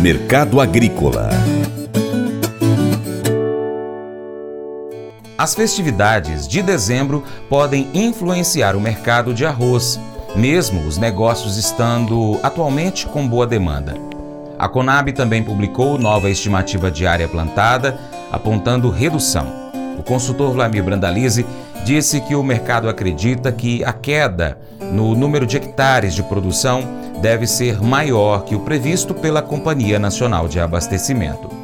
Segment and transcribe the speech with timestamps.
[0.00, 1.28] Mercado Agrícola
[5.36, 9.98] As festividades de dezembro podem influenciar o mercado de arroz,
[10.36, 13.96] mesmo os negócios estando atualmente com boa demanda.
[14.56, 17.98] A Conab também publicou nova estimativa de área plantada,
[18.30, 19.52] apontando redução.
[19.98, 21.44] O consultor Vlamir Brandalize
[21.84, 24.58] disse que o mercado acredita que a queda
[24.92, 30.48] no número de hectares de produção deve ser maior que o previsto pela Companhia Nacional
[30.48, 31.57] de Abastecimento.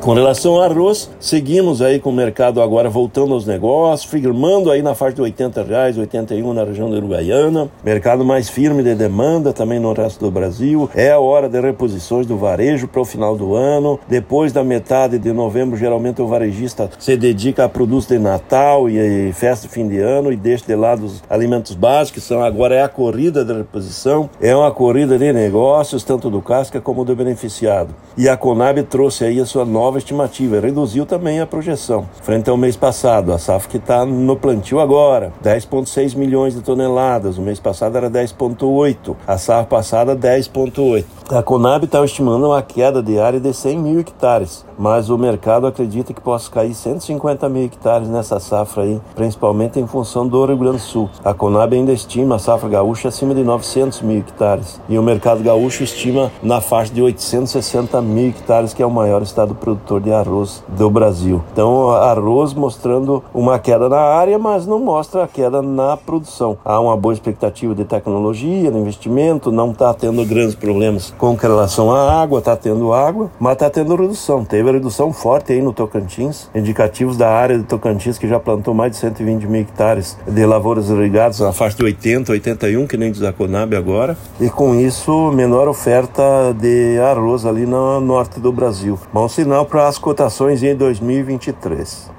[0.00, 4.80] Com relação ao arroz, seguimos aí com o mercado agora voltando aos negócios, firmando aí
[4.80, 7.68] na faixa de 80 reais, 81 na região da Uruguaiana.
[7.84, 10.88] Mercado mais firme de demanda também no resto do Brasil.
[10.94, 13.98] É a hora de reposições do varejo para o final do ano.
[14.08, 19.32] Depois da metade de novembro, geralmente o varejista se dedica a produtos de Natal e
[19.34, 22.22] festa de fim de ano e deixa de lado os alimentos básicos.
[22.22, 26.80] São agora é a corrida de reposição, é uma corrida de negócios tanto do casca
[26.80, 27.94] como do beneficiado.
[28.16, 32.06] E a Conab trouxe aí a sua nova nova estimativa, reduziu também a projeção.
[32.20, 37.38] Frente ao mês passado, a safra que está no plantio agora, 10,6 milhões de toneladas,
[37.38, 41.04] o mês passado era 10,8, a safra passada 10,8.
[41.30, 45.66] A Conab está estimando uma queda de área de 100 mil hectares, mas o mercado
[45.66, 50.56] acredita que possa cair 150 mil hectares nessa safra aí, principalmente em função do Rio
[50.56, 51.10] Grande do Sul.
[51.24, 55.42] A Conab ainda estima a safra gaúcha acima de 900 mil hectares e o mercado
[55.42, 60.12] gaúcho estima na faixa de 860 mil hectares, que é o maior estado produtor de
[60.12, 61.42] arroz do Brasil.
[61.52, 66.58] Então, arroz mostrando uma queda na área, mas não mostra a queda na produção.
[66.64, 71.94] Há uma boa expectativa de tecnologia, de investimento, não está tendo grandes problemas com relação
[71.94, 74.44] à água, está tendo água, mas está tendo redução.
[74.44, 78.92] Teve redução forte aí no Tocantins, indicativos da área do Tocantins que já plantou mais
[78.92, 83.22] de 120 mil hectares de lavouras irrigadas na faixa de 80, 81, que nem diz
[83.22, 86.22] a Conab agora, e com isso menor oferta
[86.58, 88.98] de arroz ali no norte do Brasil.
[89.12, 92.18] Bom sinal para as cotações em 2023.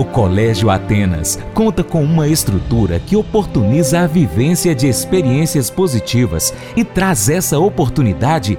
[0.00, 6.82] O Colégio Atenas conta com uma estrutura que oportuniza a vivência de experiências positivas e
[6.82, 8.58] traz essa oportunidade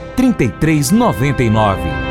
[0.15, 2.10] 3399.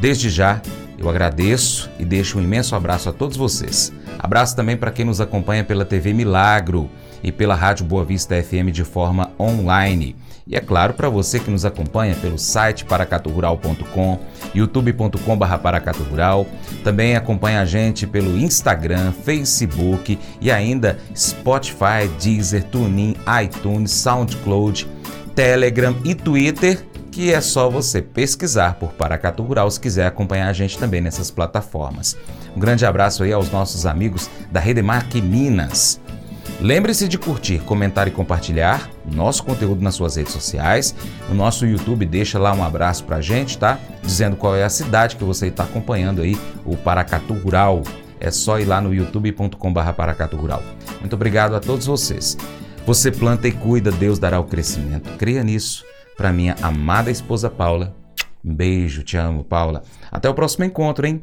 [0.00, 0.60] Desde já,
[0.98, 3.92] eu agradeço e deixo um imenso abraço a todos vocês.
[4.18, 6.90] Abraço também para quem nos acompanha pela TV Milagro
[7.22, 10.16] e pela Rádio Boa Vista FM de forma online.
[10.46, 14.20] E é claro, para você que nos acompanha pelo site paracaturural.com,
[14.54, 15.18] youtube.com.br
[16.84, 24.86] também acompanha a gente pelo Instagram, Facebook e ainda Spotify, Deezer, TuneIn, iTunes, SoundCloud,
[25.34, 26.86] Telegram e Twitter
[27.16, 31.30] que é só você pesquisar por Paracatu Rural se quiser acompanhar a gente também nessas
[31.30, 32.14] plataformas.
[32.54, 35.98] Um grande abraço aí aos nossos amigos da Redemac Minas.
[36.60, 40.94] Lembre-se de curtir, comentar e compartilhar nosso conteúdo nas suas redes sociais.
[41.28, 43.78] No nosso YouTube, deixa lá um abraço pra gente, tá?
[44.02, 47.82] Dizendo qual é a cidade que você está acompanhando aí, o Paracatu Rural.
[48.18, 50.62] É só ir lá no youtube.com.br Paracatu Rural.
[51.00, 52.36] Muito obrigado a todos vocês.
[52.86, 55.10] Você planta e cuida, Deus dará o crescimento.
[55.18, 55.84] Creia nisso
[56.16, 57.94] para minha amada esposa Paula.
[58.42, 59.82] Um beijo, te amo, Paula.
[60.10, 61.22] Até o próximo encontro, hein?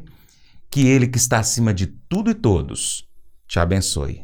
[0.70, 3.08] Que Ele que está acima de tudo e todos
[3.46, 4.23] te abençoe.